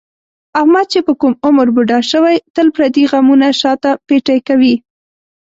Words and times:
احمد 0.59 0.85
چې 0.93 0.99
په 1.07 1.13
کوم 1.19 1.33
عمر 1.45 1.67
بوډا 1.75 1.99
شوی، 2.11 2.35
تل 2.55 2.67
پردي 2.75 3.03
غمونه 3.11 3.47
شاته 3.61 3.91
پېټی 4.07 4.39
کوي. 4.47 4.75